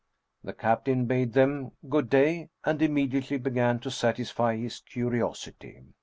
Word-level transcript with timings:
The 0.43 0.53
captain 0.53 1.05
bade 1.05 1.33
them" 1.33 1.73
Good 1.87 2.09
day!" 2.09 2.49
and 2.65 2.81
immediately 2.81 3.37
began 3.37 3.77
to 3.81 3.91
satisfy 3.91 4.55
his 4.55 4.79
curiosity. 4.79 5.83